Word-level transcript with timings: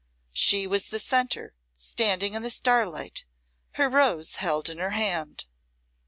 She 0.33 0.65
was 0.65 0.85
the 0.85 0.97
centre, 0.99 1.53
standing 1.77 2.33
in 2.33 2.41
the 2.41 2.49
starlight, 2.49 3.23
her 3.73 3.87
rose 3.87 4.37
held 4.37 4.67
in 4.67 4.79
her 4.79 4.89
hand. 4.97 5.45